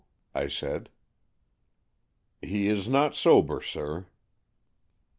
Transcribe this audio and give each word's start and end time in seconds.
I 0.33 0.47
said." 0.47 0.89
He 2.51 2.67
is 2.69 2.89
not 2.89 3.13
sober, 3.13 3.61
sir." 3.61 4.07